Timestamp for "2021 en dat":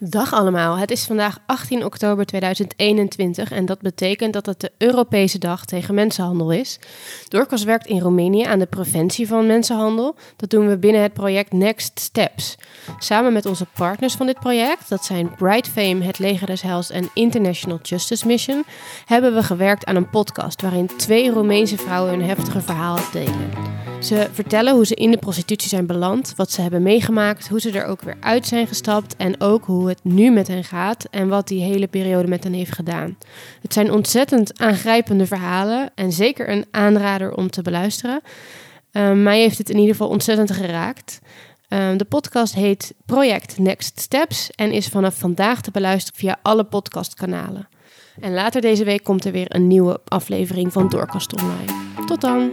2.26-3.80